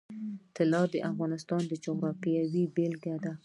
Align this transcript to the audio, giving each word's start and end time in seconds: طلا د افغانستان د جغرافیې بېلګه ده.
طلا 0.55 0.81
د 0.93 0.95
افغانستان 1.11 1.61
د 1.67 1.73
جغرافیې 1.83 2.63
بېلګه 2.75 3.15
ده. 3.23 3.33